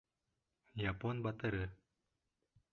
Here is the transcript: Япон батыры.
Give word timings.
Япон 0.91 1.15
батыры. 1.27 1.63